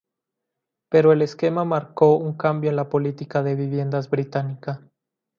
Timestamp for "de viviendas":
3.43-4.09